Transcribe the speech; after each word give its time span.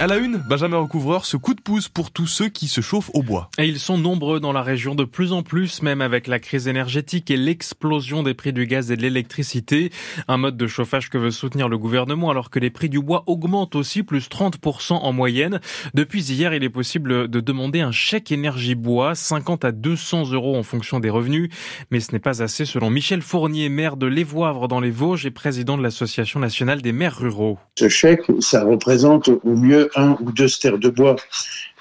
À 0.00 0.06
la 0.06 0.16
une, 0.16 0.38
Benjamin 0.38 0.78
Recouvreur, 0.78 1.26
ce 1.26 1.36
coup 1.36 1.52
de 1.52 1.60
pouce 1.60 1.90
pour 1.90 2.10
tous 2.10 2.26
ceux 2.26 2.48
qui 2.48 2.68
se 2.68 2.80
chauffent 2.80 3.10
au 3.12 3.22
bois. 3.22 3.50
Et 3.58 3.66
ils 3.66 3.78
sont 3.78 3.98
nombreux 3.98 4.40
dans 4.40 4.54
la 4.54 4.62
région 4.62 4.94
de 4.94 5.04
plus 5.04 5.30
en 5.34 5.42
plus, 5.42 5.82
même 5.82 6.00
avec 6.00 6.26
la 6.26 6.38
crise 6.38 6.68
énergétique 6.68 7.30
et 7.30 7.36
l'explosion 7.36 8.22
des 8.22 8.32
prix 8.32 8.54
du 8.54 8.66
gaz 8.66 8.90
et 8.90 8.96
de 8.96 9.02
l'électricité. 9.02 9.92
Un 10.26 10.38
mode 10.38 10.56
de 10.56 10.66
chauffage 10.66 11.10
que 11.10 11.18
veut 11.18 11.30
soutenir 11.30 11.68
le 11.68 11.76
gouvernement 11.76 12.30
alors 12.30 12.48
que 12.48 12.58
les 12.58 12.70
prix 12.70 12.88
du 12.88 12.98
bois 12.98 13.24
augmentent 13.26 13.76
aussi, 13.76 14.02
plus 14.02 14.30
30% 14.30 14.94
en 14.94 15.12
moyenne. 15.12 15.60
Depuis 15.92 16.22
hier, 16.32 16.54
il 16.54 16.64
est 16.64 16.70
possible 16.70 17.28
de 17.28 17.40
demander 17.40 17.80
un 17.80 17.92
chèque 17.92 18.32
énergie 18.32 18.76
bois, 18.76 19.14
50 19.14 19.66
à 19.66 19.70
200 19.70 20.30
euros 20.32 20.56
en 20.56 20.62
fonction 20.62 20.98
des 20.98 21.10
revenus. 21.10 21.50
Mais 21.90 22.00
ce 22.00 22.12
n'est 22.12 22.20
pas 22.20 22.42
assez 22.42 22.64
selon 22.64 22.88
Michel 22.88 23.20
Fournier, 23.20 23.68
maire 23.68 23.98
de 23.98 24.06
Lévoivre 24.06 24.66
dans 24.66 24.80
les 24.80 24.90
Vosges 24.90 25.26
et 25.26 25.30
président 25.30 25.76
de 25.76 25.82
l'Association 25.82 26.40
nationale 26.40 26.80
des 26.80 26.92
maires 26.92 27.18
ruraux. 27.18 27.58
Ce 27.78 27.90
chèque, 27.90 28.24
ça 28.38 28.64
représente 28.64 29.28
au 29.28 29.54
mieux 29.54 29.89
un 29.96 30.16
ou 30.20 30.32
deux 30.32 30.48
stères 30.48 30.78
de 30.78 30.88
bois. 30.88 31.16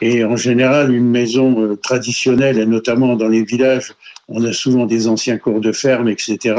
Et 0.01 0.23
en 0.23 0.37
général, 0.37 0.93
une 0.93 1.09
maison 1.09 1.61
euh, 1.61 1.75
traditionnelle, 1.75 2.59
et 2.59 2.65
notamment 2.65 3.15
dans 3.15 3.27
les 3.27 3.43
villages, 3.43 3.93
on 4.27 4.43
a 4.45 4.53
souvent 4.53 4.85
des 4.85 5.07
anciens 5.07 5.37
cours 5.37 5.59
de 5.59 5.71
ferme, 5.71 6.07
etc. 6.07 6.55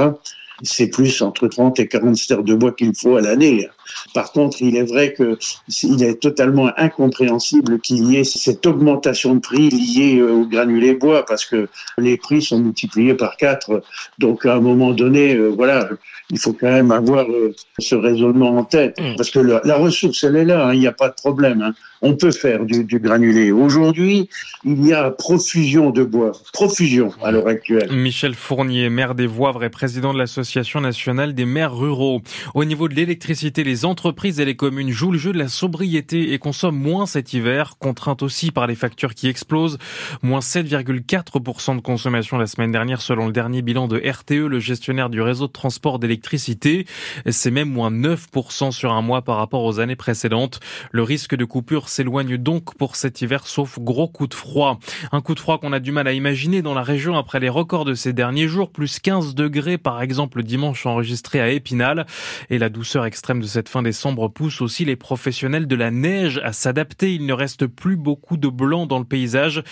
C'est 0.62 0.88
plus 0.88 1.22
entre 1.22 1.48
30 1.48 1.80
et 1.80 1.88
40 1.88 2.16
stères 2.16 2.42
de 2.42 2.54
bois 2.54 2.72
qu'il 2.72 2.94
faut 2.94 3.16
à 3.16 3.20
l'année. 3.20 3.68
Par 4.14 4.32
contre, 4.32 4.62
il 4.62 4.76
est 4.76 4.84
vrai 4.84 5.12
que 5.12 5.38
il 5.82 6.02
est 6.02 6.20
totalement 6.20 6.70
incompréhensible 6.76 7.80
qu'il 7.80 8.10
y 8.10 8.16
ait 8.16 8.24
cette 8.24 8.66
augmentation 8.66 9.34
de 9.34 9.40
prix 9.40 9.70
liée 9.70 10.18
euh, 10.18 10.32
au 10.32 10.46
granulé 10.46 10.94
bois 10.94 11.24
parce 11.24 11.44
que 11.44 11.68
les 11.98 12.16
prix 12.16 12.42
sont 12.42 12.58
multipliés 12.58 13.14
par 13.14 13.36
quatre. 13.36 13.82
Donc, 14.18 14.46
à 14.46 14.54
un 14.54 14.60
moment 14.60 14.92
donné, 14.92 15.34
euh, 15.34 15.48
voilà, 15.48 15.88
il 16.30 16.38
faut 16.38 16.52
quand 16.52 16.70
même 16.70 16.92
avoir 16.92 17.28
euh, 17.28 17.54
ce 17.78 17.94
raisonnement 17.94 18.56
en 18.56 18.64
tête. 18.64 19.00
Mm. 19.00 19.16
Parce 19.16 19.30
que 19.30 19.40
la, 19.40 19.76
ressource, 19.76 20.22
elle 20.24 20.36
est 20.36 20.44
là, 20.44 20.66
hein, 20.66 20.74
il 20.74 20.80
n'y 20.80 20.86
a 20.86 20.92
pas 20.92 21.08
de 21.08 21.14
problème. 21.14 21.62
Hein. 21.62 21.74
On 22.02 22.14
peut 22.14 22.30
faire 22.30 22.64
du, 22.64 22.84
du 22.84 22.98
granulé. 22.98 23.52
Aujourd'hui, 23.52 24.28
il 24.64 24.86
y 24.86 24.94
a 24.94 25.10
profusion 25.10 25.90
de 25.90 26.02
bois, 26.02 26.32
profusion 26.52 27.12
à 27.22 27.30
l'heure 27.30 27.46
actuelle. 27.46 27.92
Michel 27.92 28.34
Fournier, 28.34 28.88
maire 28.88 29.14
des 29.14 29.26
Voivres 29.26 29.64
et 29.64 29.70
président 29.70 30.14
de 30.14 30.18
l'Association 30.18 30.80
nationale 30.80 31.34
des 31.34 31.44
maires 31.44 31.76
ruraux. 31.76 32.22
Au 32.54 32.64
niveau 32.64 32.88
de 32.88 32.94
l'électricité, 32.94 33.64
les 33.64 33.84
entreprises 33.84 34.40
et 34.40 34.46
les 34.46 34.56
communes 34.56 34.90
jouent 34.90 35.12
le 35.12 35.18
jeu 35.18 35.32
de 35.32 35.38
la 35.38 35.48
sobriété 35.48 36.32
et 36.32 36.38
consomment 36.38 36.78
moins 36.78 37.04
cet 37.04 37.34
hiver, 37.34 37.74
contraintes 37.78 38.22
aussi 38.22 38.50
par 38.50 38.66
les 38.66 38.76
factures 38.76 39.14
qui 39.14 39.28
explosent. 39.28 39.76
Moins 40.22 40.40
7,4% 40.40 41.76
de 41.76 41.80
consommation 41.82 42.38
la 42.38 42.46
semaine 42.46 42.72
dernière 42.72 43.02
selon 43.02 43.26
le 43.26 43.32
dernier 43.32 43.60
bilan 43.60 43.88
de 43.88 43.98
RTE, 43.98 44.46
le 44.46 44.58
gestionnaire 44.58 45.10
du 45.10 45.20
réseau 45.20 45.48
de 45.48 45.52
transport 45.52 45.98
d'électricité. 45.98 46.86
C'est 47.28 47.50
même 47.50 47.68
moins 47.68 47.90
9% 47.90 48.70
sur 48.70 48.92
un 48.92 49.02
mois 49.02 49.20
par 49.20 49.36
rapport 49.36 49.64
aux 49.64 49.80
années 49.80 49.96
précédentes. 49.96 50.60
Le 50.92 51.02
risque 51.02 51.34
de 51.34 51.44
coupure 51.44 51.89
s'éloigne 51.90 52.36
donc 52.36 52.74
pour 52.76 52.96
cet 52.96 53.20
hiver, 53.20 53.46
sauf 53.46 53.78
gros 53.78 54.08
coup 54.08 54.26
de 54.26 54.34
froid. 54.34 54.78
Un 55.12 55.20
coup 55.20 55.34
de 55.34 55.40
froid 55.40 55.58
qu'on 55.58 55.72
a 55.72 55.80
du 55.80 55.92
mal 55.92 56.06
à 56.06 56.12
imaginer 56.12 56.62
dans 56.62 56.74
la 56.74 56.82
région 56.82 57.16
après 57.16 57.40
les 57.40 57.48
records 57.48 57.84
de 57.84 57.94
ces 57.94 58.12
derniers 58.12 58.48
jours, 58.48 58.70
plus 58.70 58.98
15 59.00 59.34
degrés 59.34 59.78
par 59.78 60.00
exemple 60.02 60.42
dimanche 60.42 60.86
enregistré 60.86 61.40
à 61.40 61.50
Épinal. 61.50 62.06
Et 62.48 62.58
la 62.58 62.68
douceur 62.68 63.04
extrême 63.04 63.40
de 63.40 63.46
cette 63.46 63.68
fin 63.68 63.82
décembre 63.82 64.28
pousse 64.28 64.60
aussi 64.60 64.84
les 64.84 64.96
professionnels 64.96 65.66
de 65.66 65.76
la 65.76 65.90
neige 65.90 66.40
à 66.44 66.52
s'adapter. 66.52 67.14
Il 67.14 67.26
ne 67.26 67.32
reste 67.32 67.66
plus 67.66 67.96
beaucoup 67.96 68.36
de 68.36 68.48
blanc 68.48 68.86
dans 68.86 68.98
le 68.98 69.04
paysage. 69.04 69.62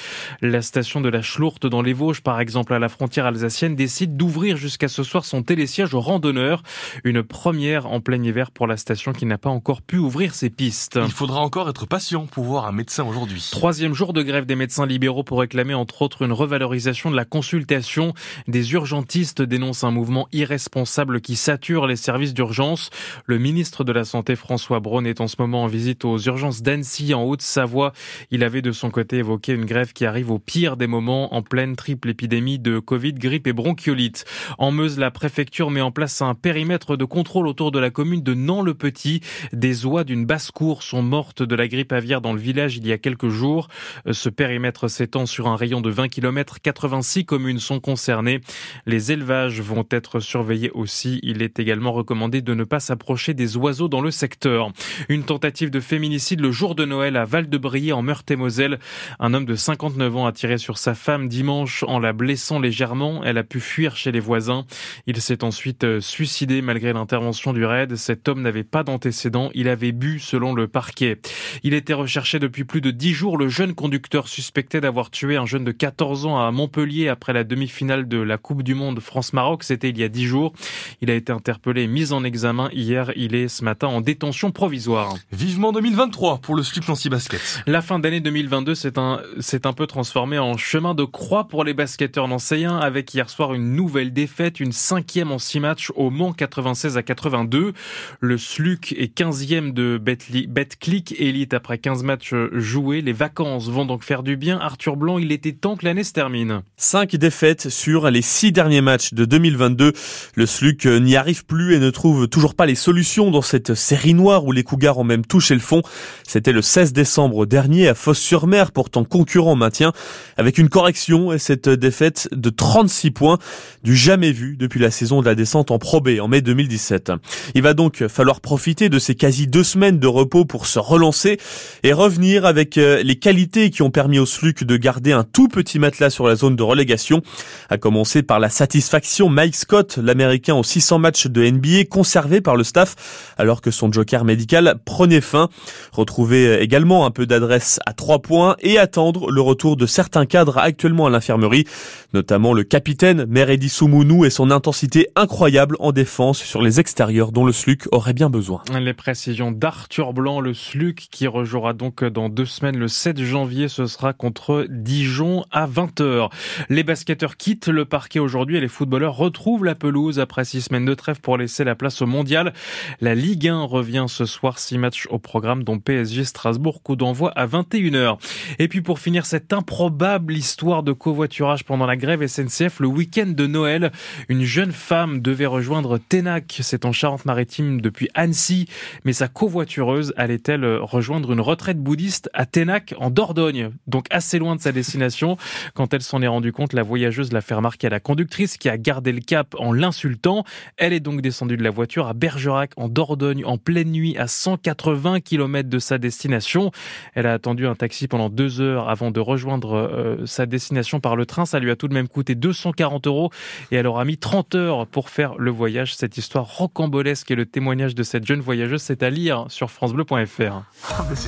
La 0.43 0.63
station 0.63 1.01
de 1.01 1.09
la 1.09 1.23
Schlourte 1.23 1.67
dans 1.67 1.83
les 1.83 1.93
Vosges, 1.93 2.23
par 2.23 2.41
exemple 2.41 2.75
à 2.75 2.79
la 2.79 2.89
frontière 2.89 3.27
alsacienne, 3.27 3.77
décide 3.77 4.17
d'ouvrir 4.17 4.57
jusqu'à 4.57 4.89
ce 4.89 5.03
soir 5.03 5.25
son 5.25 5.43
télésiège 5.43 5.95
aux 5.95 6.01
randonneurs. 6.01 6.63
Une 7.05 7.23
première 7.23 7.87
en 7.87 8.01
plein 8.01 8.23
hiver 8.23 8.51
pour 8.51 8.67
la 8.67 8.77
station 8.77 9.13
qui 9.13 9.27
n'a 9.27 9.39
pas 9.39 9.51
encore 9.51 9.83
pu 9.83 9.99
ouvrir 9.99 10.35
ses 10.35 10.51
pistes. 10.51 10.99
Il 11.03 11.13
faudra 11.13 11.41
encore 11.41 11.69
être 11.69 11.87
patient 11.87 12.08
pour 12.09 12.45
voir 12.45 12.67
un 12.67 12.73
médecin 12.73 13.05
aujourd'hui. 13.05 13.47
Troisième 13.51 13.93
jour 13.93 14.15
de 14.15 14.23
grève 14.23 14.47
des 14.47 14.55
médecins 14.55 14.87
libéraux 14.87 15.25
pour 15.25 15.41
réclamer 15.41 15.75
entre 15.75 16.01
autres 16.01 16.23
une 16.23 16.33
revalorisation 16.33 17.11
de 17.11 17.17
la 17.17 17.27
consultation. 17.27 18.15
Des 18.47 18.73
urgentistes 18.73 19.43
dénoncent 19.43 19.85
un 19.85 19.91
mouvement 19.91 20.27
irresponsable 20.33 21.21
qui 21.21 21.37
sature 21.37 21.87
les 21.87 21.97
services 21.97 22.33
d'urgence. 22.33 22.89
Le 23.27 23.39
ministre 23.39 23.85
de 23.85 23.93
la 23.93 24.05
Santé 24.05 24.37
François 24.37 24.81
Braun 24.81 25.05
est 25.05 25.21
en 25.21 25.27
ce 25.27 25.37
moment 25.39 25.65
en 25.65 25.67
visite 25.67 26.07
aux 26.07 26.19
urgences 26.19 26.63
d'Annecy 26.63 27.13
en 27.13 27.25
Haute-Savoie. 27.25 27.93
Il 28.31 28.43
avait 28.43 28.63
de 28.63 28.73
son 28.73 28.91
côté 28.91 29.19
évoqué 29.19 29.53
une 29.53 29.67
grève 29.67 29.93
qui 29.93 30.07
arrive 30.07 30.31
au 30.31 30.39
pire 30.39 30.79
des 30.79 30.87
moments 30.87 31.35
en 31.35 31.43
pleine 31.43 31.77
triple 31.77 32.09
épidémie 32.09 32.59
de 32.59 32.79
Covid, 32.79 33.13
grippe 33.13 33.47
et 33.47 33.53
bronchiolite. 33.53 34.25
En 34.57 34.71
Meuse, 34.71 34.99
la 34.99 35.11
préfecture 35.11 35.71
met 35.71 35.83
en 35.83 35.91
place 35.91 36.23
un 36.23 36.35
périmètre 36.35 36.97
de 36.97 37.05
contrôle 37.05 37.47
autour 37.47 37.71
de 37.71 37.79
la 37.79 37.91
commune 37.91 38.23
de 38.23 38.33
Nant-le-Petit. 38.33 39.21
Des 39.53 39.85
oies 39.85 40.05
d'une 40.05 40.25
basse-cour 40.25 40.83
sont 40.83 41.03
mortes 41.03 41.43
de 41.43 41.55
la 41.55 41.69
grippe 41.69 41.93
dans 41.99 42.33
le 42.33 42.39
village 42.41 42.77
il 42.77 42.87
y 42.87 42.93
a 42.93 42.99
quelques 42.99 43.29
jours. 43.29 43.69
Ce 44.11 44.29
périmètre 44.29 44.89
s'étend 44.89 45.27
sur 45.27 45.49
un 45.49 45.57
rayon 45.57 45.81
de 45.81 45.91
20 45.91 46.09
km. 46.09 46.61
86 46.63 47.25
communes 47.25 47.59
sont 47.59 47.81
concernées. 47.81 48.41
Les 48.87 49.11
élevages 49.13 49.61
vont 49.61 49.85
être 49.91 50.21
surveillés 50.21 50.71
aussi. 50.71 51.19
Il 51.23 51.43
est 51.43 51.59
également 51.59 51.93
recommandé 51.93 52.41
de 52.41 52.55
ne 52.55 52.65
pas 52.65 52.81
s'approcher 52.81 53.35
des 53.35 53.57
oiseaux 53.57 53.89
dans 53.89 54.01
le 54.01 54.11
secteur. 54.11 54.71
Une 55.09 55.25
tentative 55.25 55.71
de 55.71 55.81
féminicide 55.81 56.41
le 56.41 56.53
jour 56.53 56.75
de 56.75 56.85
Noël 56.85 57.17
à 57.17 57.25
Val-de-Brie 57.25 57.93
en 57.93 58.03
Meurthe-et-Moselle. 58.03 58.79
Un 59.19 59.35
homme 59.35 59.47
de 59.47 59.57
59 59.57 60.17
ans 60.17 60.27
a 60.27 60.33
tiré 60.33 60.59
sur 60.59 60.79
sa 60.79 60.95
femme 60.95 61.29
dimanche 61.29 61.85
en 61.89 61.99
la 61.99 62.13
blessant 62.13 62.61
légèrement. 62.61 63.25
Elle 63.25 63.39
a 63.39 63.45
pu 63.45 63.61
fuir 63.61 63.97
chez 63.97 64.13
les 64.13 64.21
voisins. 64.21 64.67
Il 65.07 65.21
s'est 65.21 65.43
ensuite 65.43 65.85
euh, 65.85 66.01
suicidé 66.01 66.63
malgré 66.63 66.93
l'intervention 66.93 67.53
du 67.53 67.65
raid. 67.65 67.97
Cet 67.97 68.29
homme 68.29 68.43
n'avait 68.43 68.65
pas 68.65 68.85
d'antécédents. 68.85 69.51
Il 69.55 69.69
avait 69.69 69.93
bu 69.93 70.21
selon 70.21 70.55
le 70.55 70.69
parquet. 70.69 71.19
Il 71.63 71.75
était 71.89 71.95
recherché 71.95 72.39
depuis 72.39 72.65
plus 72.65 72.83
de 72.83 72.91
dix 72.91 73.15
jours. 73.15 73.39
Le 73.39 73.49
jeune 73.49 73.75
conducteur 73.75 74.29
suspecté 74.29 74.79
d'avoir 74.79 75.09
tué 75.09 75.37
un 75.37 75.47
jeune 75.47 75.65
de 75.65 75.73
14 75.73 76.27
ans 76.27 76.39
à 76.39 76.51
Montpellier 76.51 77.09
après 77.09 77.33
la 77.33 77.45
demi-finale 77.45 78.07
de 78.07 78.19
la 78.19 78.37
Coupe 78.37 78.63
du 78.63 78.75
Monde 78.75 79.01
France-Maroc. 79.01 79.65
C'était 79.65 79.89
il 79.89 79.97
y 79.97 80.05
a 80.05 80.11
dix 80.11 80.27
jours. 80.27 80.53
Il 81.01 81.11
a 81.11 81.15
été 81.15 81.33
interpellé 81.33 81.85
et 81.85 81.87
mis 81.87 82.13
en 82.13 82.25
examen 82.25 82.69
hier. 82.75 83.11
Il 83.17 83.35
est 83.35 83.49
ce 83.49 83.65
matin 83.65 83.87
en 83.87 84.03
détention 84.03 84.51
provisoire. 84.51 85.15
Vivement 85.33 85.73
2023 85.73 86.41
pour 86.43 86.57
le 86.57 86.63
slip 86.63 86.87
Nancy 86.87 87.09
Basket. 87.09 87.41
La 87.67 87.81
fin 87.81 87.99
d'année 87.99 88.21
2022 88.21 88.75
c'est 88.75 88.99
un, 88.99 89.23
un 89.65 89.73
peu 89.73 89.87
transformé 89.87 90.39
en 90.39 90.59
chemin 90.59 90.95
de 90.95 91.05
croix 91.05 91.49
pour 91.49 91.65
les 91.65 91.73
basketteurs 91.73 92.29
nancéens 92.29 92.77
avec 92.77 93.15
hier 93.15 93.31
soir 93.31 93.55
une 93.55 93.75
nouvelle 93.75 94.13
défaite, 94.13 94.61
une 94.61 94.73
cinquième 94.73 95.33
en 95.33 95.39
six 95.39 95.59
matchs 95.59 95.91
au 95.97 96.11
Mans 96.11 96.35
96 96.35 96.99
à 96.99 97.03
82. 97.03 97.73
Le 98.21 98.37
SLUC 98.37 98.93
est 98.93 99.19
15e 99.19 99.73
de 99.73 99.97
Betclic 99.97 101.15
Elite 101.19 101.55
après 101.55 101.68
15 101.77 102.03
matchs 102.03 102.35
joués. 102.53 103.03
Les 103.03 103.13
vacances 103.13 103.69
vont 103.69 103.85
donc 103.85 104.03
faire 104.03 104.23
du 104.23 104.37
bien. 104.37 104.59
Arthur 104.59 104.97
Blanc, 104.97 105.19
il 105.19 105.33
était 105.33 105.53
temps 105.53 105.77
que 105.77 105.85
l'année 105.85 106.05
se 106.05 106.13
termine. 106.13 106.63
Cinq 106.77 107.17
défaites 107.17 107.69
sur 107.69 108.11
les 108.11 108.23
six 108.23 108.53
derniers 108.53 108.81
matchs 108.81 109.13
de 109.13 109.25
2022. 109.25 109.93
Le 110.35 110.47
SLUC 110.47 110.87
n'y 110.87 111.17
arrive 111.17 111.45
plus 111.45 111.75
et 111.75 111.79
ne 111.79 111.91
trouve 111.91 112.29
toujours 112.29 112.55
pas 112.55 112.67
les 112.67 112.75
solutions 112.75 113.31
dans 113.31 113.43
cette 113.43 113.75
série 113.75 114.15
noire 114.15 114.45
où 114.45 114.53
les 114.53 114.63
Cougars 114.63 114.99
ont 114.99 115.05
même 115.05 115.27
touché 115.27 115.55
le 115.55 115.61
fond. 115.61 115.83
C'était 116.27 116.53
le 116.53 116.63
16 116.63 116.93
décembre 116.93 117.47
dernier 117.47 117.89
à 117.89 117.95
Fosse-sur-Mer, 117.95 118.73
pourtant 118.73 119.05
concurrent 119.05 119.57
maintien, 119.57 119.93
avec 120.37 120.59
une 120.59 120.69
correction 120.69 121.33
et 121.33 121.39
cette 121.39 121.69
défaite 121.69 122.29
de 122.33 122.51
36 122.51 123.11
points, 123.11 123.39
du 123.83 123.97
jamais 123.97 124.33
vu 124.33 124.57
depuis 124.57 124.81
la 124.81 124.91
saison 124.91 125.21
de 125.21 125.27
la 125.27 125.35
descente 125.35 125.71
en 125.71 125.79
Pro 125.79 126.01
B 126.01 126.21
en 126.21 126.29
mai 126.29 126.41
2017. 126.41 127.13
Il 127.55 127.63
va 127.63 127.75
donc 127.75 128.07
falloir 128.09 128.41
profiter 128.41 128.89
de 128.89 128.99
ces 128.99 129.15
quasi 129.15 129.47
deux 129.47 129.65
semaines 129.65 129.99
de 129.99 130.07
repos 130.07 130.45
pour 130.45 130.67
se 130.67 130.79
relancer 130.79 131.39
et 131.83 131.93
revenir 131.93 132.45
avec 132.45 132.79
euh, 132.79 133.03
les 133.03 133.17
qualités 133.17 133.71
qui 133.71 133.83
ont 133.83 133.91
permis 133.91 134.19
au 134.19 134.27
SLUC 134.27 134.65
de 134.65 134.77
garder 134.77 135.13
un 135.13 135.25
tout 135.25 135.49
petit 135.49 135.79
matelas 135.79 136.11
sur 136.11 136.27
la 136.27 136.35
zone 136.35 136.57
de 136.57 136.63
relégation, 136.63 137.23
à 137.69 137.79
commencer 137.79 138.23
par 138.23 138.41
la 138.41 138.49
satisfaction 138.49 139.29
Mike 139.29 139.57
Scott, 139.57 139.99
l'américain 140.03 140.55
aux 140.55 140.63
600 140.63 140.99
matchs 140.99 141.27
de 141.27 141.49
NBA 141.49 141.85
conservé 141.91 142.41
par 142.41 142.57
le 142.57 142.65
staff, 142.65 143.35
alors 143.39 143.61
que 143.61 143.71
son 143.71 143.93
joker 143.93 144.25
médical 144.25 144.77
prenait 144.85 145.21
fin. 145.21 145.49
Retrouver 145.93 146.61
également 146.61 147.07
un 147.07 147.11
peu 147.11 147.27
d'adresse 147.27 147.81
à 147.87 147.93
trois 147.93 148.21
points 148.21 148.57
et 148.61 148.79
attendre 148.79 149.31
le 149.31 149.41
retour 149.41 149.77
de 149.77 149.87
certains 149.87 150.27
cadres 150.27 150.59
actuellement 150.59 151.07
à 151.07 151.11
l'infirmerie, 151.11 151.65
notamment 152.13 152.53
le 152.53 152.65
capitaine 152.65 153.27
Meredi 153.27 153.69
Soumounou 153.69 154.25
et 154.25 154.31
son 154.31 154.51
intensité 154.51 155.09
incroyable 155.17 155.77
en 155.81 155.93
défense 155.93 156.39
sur 156.39 156.63
les 156.63 156.81
extérieurs 156.81 157.33
dont 157.33 157.45
le 157.45 157.53
SLUC 157.53 157.89
aurait 157.93 158.13
bien 158.13 158.31
besoin. 158.31 158.63
Les 158.79 158.95
précisions 158.95 159.51
d'Arthur 159.51 160.13
Blanc, 160.13 160.41
le 160.41 160.55
SLUC 160.55 161.09
qui 161.11 161.27
rejouera 161.49 161.73
donc 161.73 162.05
dans 162.05 162.29
deux 162.29 162.45
semaines 162.45 162.77
le 162.77 162.89
7 162.89 163.23
janvier, 163.23 163.69
ce 163.69 163.87
sera 163.87 164.13
contre 164.13 164.67
Dijon 164.69 165.47
à 165.51 165.67
20h. 165.67 166.31
Les 166.69 166.83
basketteurs 166.83 167.39
quittent 167.39 167.69
le 167.69 167.87
parquet 167.87 168.19
aujourd'hui 168.19 168.59
et 168.59 168.61
les 168.61 168.69
footballeurs 168.69 169.17
retrouvent 169.17 169.65
la 169.65 169.75
pelouse 169.75 170.21
après 170.21 170.45
six 170.45 170.61
semaines 170.61 170.85
de 170.85 170.93
trêve 170.93 171.23
pour 171.23 171.39
laisser 171.39 171.65
la 171.65 171.75
place 171.75 172.03
au 172.03 172.07
mondial. 172.07 172.53
La 173.01 173.15
Ligue 173.15 173.49
1 173.49 173.63
revient 173.63 174.05
ce 174.09 174.27
soir, 174.27 174.59
six 174.59 174.77
matchs 174.77 175.07
au 175.09 175.19
programme 175.19 175.65
dont 175.65 175.79
PSG 175.79 176.25
Strasbourg, 176.25 176.83
coup 176.83 176.97
d'envoi 176.97 177.31
à 177.31 177.47
21h. 177.47 178.19
Et 178.59 178.69
puis 178.69 178.83
pour 178.83 178.99
finir 178.99 179.25
cette 179.25 179.55
improbable 179.55 180.35
histoire 180.35 180.83
de 180.83 180.93
covoiturage 180.93 181.65
pendant 181.65 181.87
la 181.87 181.97
grève 181.97 182.27
SNCF, 182.27 182.79
le 182.81 182.89
week-end 182.89 183.29
de 183.29 183.47
Noël, 183.47 183.91
une 184.29 184.45
jeune 184.45 184.73
femme 184.73 185.21
devait 185.21 185.47
rejoindre 185.47 185.97
Ténac, 185.97 186.59
c'est 186.61 186.85
en 186.85 186.93
Charente-Maritime 186.93 187.81
depuis 187.81 188.11
Annecy, 188.13 188.69
mais 189.07 189.15
sa 189.15 189.29
covoitureuse 189.29 190.13
allait-elle 190.19 190.67
rejoindre 190.83 191.33
une 191.33 191.38
une 191.39 191.45
retraite 191.45 191.79
bouddhiste 191.79 192.29
à 192.33 192.47
Ténac, 192.47 192.97
en 192.99 193.11
Dordogne, 193.11 193.71
donc 193.87 194.07
assez 194.11 194.41
loin 194.41 194.57
de 194.57 194.61
sa 194.61 194.73
destination. 194.73 195.37
Quand 195.75 195.95
elle 195.95 196.03
s'en 196.03 196.21
est 196.21 196.27
rendue 196.27 196.51
compte, 196.51 196.73
la 196.73 196.83
voyageuse 196.83 197.33
l'a 197.33 197.43
fait 197.43 197.55
remarquer 197.55 197.87
à 197.87 197.91
la 197.91 198.01
conductrice 198.01 198.57
qui 198.57 198.69
a 198.69 198.77
gardé 198.77 199.13
le 199.13 199.21
cap 199.21 199.55
en 199.57 199.73
l'insultant. 199.73 200.43
Elle 200.79 200.93
est 200.93 200.99
donc 200.99 201.21
descendue 201.21 201.57
de 201.57 201.63
la 201.63 201.71
voiture 201.71 202.09
à 202.09 202.13
Bergerac, 202.13 202.73
en 202.77 202.89
Dordogne, 202.89 203.45
en 203.45 203.57
pleine 203.57 203.93
nuit, 203.93 204.19
à 204.19 204.27
180 204.27 205.21
km 205.21 205.69
de 205.69 205.79
sa 205.79 205.99
destination. 205.99 206.73
Elle 207.15 207.27
a 207.27 207.35
attendu 207.35 207.69
un 207.69 207.77
taxi 207.77 208.09
pendant 208.09 208.31
deux 208.31 208.61
heures 208.61 208.89
avant 208.89 209.13
de 209.13 209.21
rejoindre 209.21 209.75
euh, 209.75 210.27
sa 210.27 210.45
destination 210.45 210.99
par 210.99 211.15
le 211.15 211.25
train. 211.25 211.47
Ça 211.47 211.61
lui 211.61 211.71
a 211.71 211.77
tout 211.77 211.87
de 211.87 211.95
même 211.95 212.09
coûté 212.09 212.35
240 212.35 213.07
euros 213.07 213.31
et 213.71 213.77
elle 213.77 213.87
aura 213.87 214.05
mis 214.05 214.19
30 214.19 214.57
heures 214.57 214.87
pour 214.89 215.09
faire 215.09 215.37
le 215.39 215.53
voyage. 215.53 215.95
Cette 215.95 216.19
histoire 216.19 216.53
rocambolesque 216.53 217.31
et 217.31 217.37
le 217.37 217.47
témoignage 217.47 217.95
de 217.95 218.03
cette 218.03 218.27
jeune 218.27 218.41
voyageuse, 218.41 218.83
c'est 218.83 219.05
à 219.05 219.11
lire 219.11 219.45
sur 219.51 219.71
francebleu.fr. 219.71 220.65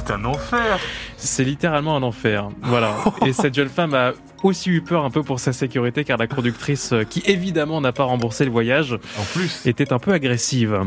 C'est 0.07 0.13
un 0.13 0.25
enfer 0.25 0.79
C'est 1.17 1.45
littéralement 1.45 1.97
un 1.97 2.03
enfer. 2.03 2.49
Voilà. 2.63 2.95
Et 3.27 3.33
cette 3.33 3.55
jeune 3.55 3.69
femme 3.69 3.95
a 3.95 4.13
aussi 4.43 4.71
eu 4.71 4.81
peur 4.81 5.05
un 5.05 5.11
peu 5.11 5.23
pour 5.23 5.39
sa 5.41 5.53
sécurité 5.53 6.05
car 6.05 6.17
la 6.19 6.27
conductrice, 6.27 6.93
euh, 6.93 7.05
qui 7.05 7.23
évidemment 7.27 7.81
n'a 7.81 7.93
pas 7.93 8.05
remboursé 8.05 8.45
le 8.45 8.51
voyage, 8.51 8.95
En 9.19 9.23
plus. 9.35 9.67
était 9.67 9.93
un 9.93 9.99
peu 9.99 10.13
agressive. 10.13 10.81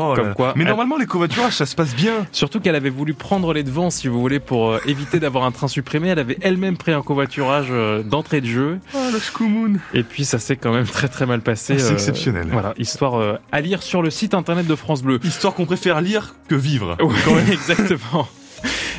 Oh 0.00 0.12
Comme 0.14 0.32
quoi, 0.32 0.52
Mais 0.54 0.62
elle- 0.62 0.68
normalement, 0.68 0.96
les 0.96 1.06
covoiturages, 1.06 1.54
ça 1.56 1.66
se 1.66 1.74
passe 1.74 1.92
bien. 1.96 2.24
Surtout 2.32 2.60
qu'elle 2.60 2.76
avait 2.76 2.88
voulu 2.88 3.14
prendre 3.14 3.52
les 3.52 3.64
devants, 3.64 3.90
si 3.90 4.06
vous 4.06 4.20
voulez, 4.20 4.38
pour 4.38 4.70
euh, 4.70 4.80
éviter 4.86 5.18
d'avoir 5.18 5.42
un 5.42 5.50
train 5.50 5.66
supprimé. 5.66 6.08
Elle 6.10 6.20
avait 6.20 6.38
elle-même 6.40 6.76
pris 6.76 6.92
un 6.92 7.02
covoiturage 7.02 7.66
euh, 7.70 8.04
d'entrée 8.04 8.40
de 8.40 8.46
jeu. 8.46 8.78
Oh, 8.94 8.98
le 9.12 9.18
schkoumoun. 9.18 9.80
Et 9.94 10.04
puis 10.04 10.24
ça 10.24 10.38
s'est 10.38 10.54
quand 10.54 10.72
même 10.72 10.86
très 10.86 11.08
très 11.08 11.26
mal 11.26 11.40
passé. 11.40 11.74
Ah, 11.76 11.80
c'est 11.80 11.90
euh, 11.90 11.94
exceptionnel. 11.94 12.46
Voilà, 12.52 12.74
histoire 12.78 13.38
à 13.50 13.60
lire 13.60 13.82
sur 13.82 14.00
le 14.00 14.10
site 14.10 14.34
internet 14.34 14.68
de 14.68 14.74
France 14.76 15.02
Bleu. 15.02 15.18
Histoire 15.24 15.52
qu'on 15.52 15.66
préfère 15.66 16.00
lire 16.00 16.36
que 16.48 16.54
vivre. 16.54 16.96
Oui, 17.02 17.16
exactement. 17.52 18.28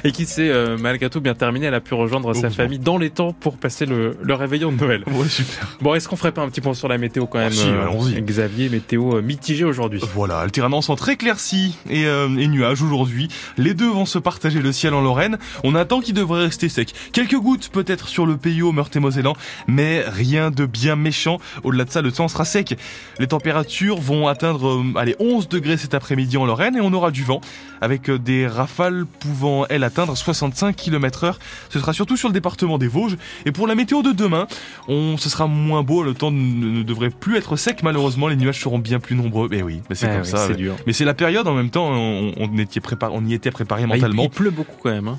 Et 0.04 0.12
qui 0.12 0.25
s'est 0.25 0.50
euh, 0.50 0.78
malgré 0.80 1.10
tout 1.10 1.22
bien 1.22 1.34
terminé. 1.36 1.68
Elle 1.68 1.74
a 1.74 1.81
pu 1.81 1.94
rejoindre 1.94 2.34
sa 2.34 2.50
famille 2.50 2.80
dans 2.80 2.98
les 2.98 3.10
temps 3.10 3.34
pour 3.34 3.57
passer 3.57 3.86
le, 3.86 4.18
le 4.22 4.34
réveillon 4.34 4.72
de 4.72 4.78
Noël. 4.78 5.04
Ouais, 5.07 5.28
super. 5.28 5.78
Bon, 5.81 5.94
est-ce 5.96 6.07
qu'on 6.07 6.16
ferait 6.16 6.31
pas 6.31 6.42
un 6.42 6.50
petit 6.50 6.62
point 6.62 6.74
sur 6.74 6.88
la 6.88 6.98
météo 6.98 7.25
quand 7.25 7.40
même 7.40 7.51
Ah, 7.51 7.56
si, 7.56 7.68
allons-y. 7.68 8.22
Xavier, 8.22 8.69
météo 8.69 9.18
euh, 9.18 9.22
mitigée 9.22 9.66
aujourd'hui? 9.66 10.01
Voilà, 10.13 10.40
alternance 10.40 10.90
entre 10.90 11.10
éclaircies 11.10 11.75
et, 11.90 12.06
euh, 12.06 12.28
et 12.38 12.48
nuages 12.48 12.81
aujourd'hui. 12.81 13.28
Les 13.57 13.74
deux 13.74 13.90
vont 13.90 14.06
se 14.06 14.19
partager 14.19 14.62
le 14.62 14.72
ciel 14.72 14.94
en 14.94 15.01
Lorraine. 15.01 15.38
On 15.63 15.75
attend 15.75 16.00
qu'il 16.01 16.13
devrait 16.13 16.44
rester 16.44 16.69
sec. 16.69 16.94
Quelques 17.13 17.36
gouttes 17.38 17.69
peut-être 17.69 18.07
sur 18.07 18.25
le 18.25 18.38
pays 18.38 18.62
au 18.62 18.72
Meurthe-et-Mosellans, 18.72 19.36
mais 19.68 20.04
rien 20.07 20.51
de 20.51 20.66
bien 20.66 20.96
méchant. 20.96 21.40
Au-delà 21.63 21.86
de 21.86 21.90
ça, 21.92 22.01
le 22.01 22.12
temps 22.12 22.28
sera 22.28 22.46
sec. 22.46 22.78
Les 23.19 23.28
températures 23.28 24.00
vont 24.00 24.28
atteindre 24.28 24.68
euh, 24.69 24.84
allez, 24.98 25.16
11 25.19 25.50
degrés 25.50 25.78
cet 25.78 25.94
après-midi 25.94 26.38
en 26.38 26.46
Lorraine 26.46 26.75
et 26.75 26.81
on 26.81 26.94
aura 26.94 27.12
du 27.12 27.24
vent 27.24 27.42
avec 27.81 28.10
euh, 28.10 28.18
des 28.19 28.48
rafales 28.48 29.06
pouvant, 29.19 29.66
elles, 29.69 29.84
atteindre 29.89 30.15
65 30.15 30.75
km 30.75 31.24
heure. 31.25 31.39
Ce 31.69 31.80
sera 31.80 31.94
surtout 31.94 32.15
sur 32.18 32.30
le 32.30 32.33
département 32.33 32.77
des 32.77 32.88
Vosges. 32.88 33.18
Et 33.45 33.51
pour 33.51 33.68
la 33.68 33.75
météo 33.75 34.01
de 34.01 34.12
demain, 34.12 34.47
on, 34.88 35.18
ce 35.18 35.30
sera 35.30 35.47
moins 35.47 35.83
beau. 35.83 36.01
Le 36.03 36.13
temps 36.13 36.31
ne, 36.31 36.38
ne 36.80 36.83
devrait 36.83 37.09
plus 37.09 37.36
être 37.38 37.56
sec, 37.57 37.83
malheureusement. 37.83 38.27
Les 38.27 38.36
nuages 38.36 38.59
seront 38.62 38.80
bien 38.80 39.00
plus 39.00 39.15
nombreux. 39.15 39.47
Mais 39.51 39.62
oui, 39.62 39.81
mais 39.89 39.95
c'est 39.95 40.07
Ah 40.07 40.13
comme 40.13 40.21
oui, 40.21 40.27
ça. 40.30 40.38
C'est 40.45 40.51
ouais. 40.51 40.56
dur. 40.57 40.75
Mais 40.88 40.94
c'est 40.94 41.06
la 41.06 41.13
période 41.13 41.47
en 41.47 41.53
même 41.56 41.69
temps, 41.69 41.89
on, 41.91 42.33
on, 42.38 42.57
était 42.57 42.80
préparé, 42.80 43.13
on 43.15 43.25
y 43.25 43.33
était 43.33 43.51
préparé 43.51 43.83
Ah, 43.83 43.88
mentalement. 43.88 44.24
il 44.24 44.30
pleut 44.30 44.51
beaucoup 44.51 44.75
quand 44.81 44.91
même. 44.91 45.07
hein. 45.09 45.18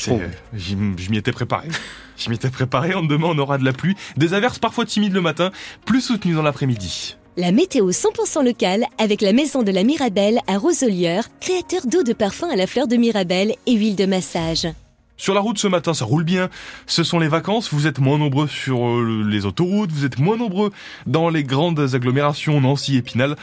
Trouve. 0.00 0.22
j'y- 0.54 0.76
Je 0.96 1.10
m'y 1.10 1.16
étais 1.18 1.32
préparé. 1.32 1.68
Je 2.16 2.28
m'y 2.30 2.36
étais 2.36 2.50
préparé. 2.50 2.94
En 2.94 3.02
demain, 3.02 3.28
on 3.30 3.38
aura 3.38 3.58
de 3.58 3.64
la 3.64 3.72
pluie, 3.72 3.96
des 4.16 4.32
averses 4.32 4.58
parfois 4.58 4.86
timides 4.86 5.12
le 5.12 5.20
matin, 5.20 5.50
plus 5.84 6.00
soutenues 6.00 6.34
dans 6.34 6.42
l'après-midi. 6.42 7.16
La 7.38 7.50
météo 7.50 7.90
100% 7.90 8.44
locale 8.44 8.84
avec 8.98 9.22
la 9.22 9.32
maison 9.32 9.62
de 9.62 9.70
la 9.70 9.84
Mirabelle 9.84 10.40
à 10.48 10.58
Roselière, 10.58 11.30
créateur 11.40 11.86
d'eau 11.86 12.02
de 12.02 12.12
parfum 12.12 12.46
à 12.50 12.56
la 12.56 12.66
fleur 12.66 12.86
de 12.86 12.96
Mirabelle 12.96 13.54
et 13.64 13.72
huile 13.72 13.96
de 13.96 14.04
massage. 14.04 14.68
Sur 15.16 15.32
la 15.32 15.40
route 15.40 15.56
ce 15.56 15.66
matin, 15.66 15.94
ça 15.94 16.04
roule 16.04 16.24
bien. 16.24 16.50
Ce 16.86 17.02
sont 17.02 17.18
les 17.18 17.28
vacances. 17.28 17.72
Vous 17.72 17.86
êtes 17.86 18.00
moins 18.00 18.18
nombreux 18.18 18.48
sur 18.48 18.86
euh, 18.86 19.24
les 19.26 19.46
autoroutes. 19.46 19.92
Vous 19.92 20.04
êtes 20.04 20.18
moins 20.18 20.36
nombreux 20.36 20.72
dans 21.06 21.30
les 21.30 21.42
grandes 21.42 21.94
agglomérations 21.94 22.60
Nancy, 22.60 22.98
Épinal. 22.98 23.36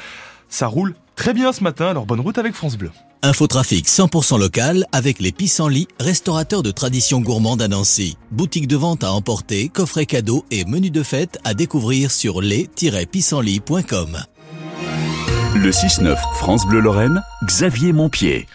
Ça 0.49 0.67
roule 0.67 0.93
très 1.15 1.33
bien 1.33 1.51
ce 1.51 1.63
matin. 1.63 1.87
Alors 1.87 2.05
bonne 2.05 2.19
route 2.19 2.37
avec 2.37 2.53
France 2.53 2.77
Bleu. 2.77 2.91
Infotrafic 3.21 3.85
100% 3.85 4.39
local 4.39 4.85
avec 4.93 5.19
les 5.19 5.33
Pissenlits, 5.33 5.89
restaurateurs 5.99 6.63
de 6.63 6.71
tradition 6.71 7.19
gourmande 7.19 7.61
à 7.61 7.67
Nancy. 7.67 8.17
Boutique 8.31 8.67
de 8.67 8.77
vente 8.77 9.03
à 9.03 9.11
emporter, 9.11 9.67
coffret 9.67 10.05
cadeaux 10.05 10.45
et 10.51 10.63
menu 10.63 10.89
de 10.89 11.03
fête 11.03 11.37
à 11.43 11.53
découvrir 11.53 12.11
sur 12.11 12.39
les-pissenlits.com. 12.39 14.19
Le 15.55 15.69
6-9 15.69 16.15
France 16.35 16.65
Bleu 16.65 16.79
Lorraine, 16.79 17.21
Xavier 17.45 17.91
Montpied. 17.91 18.47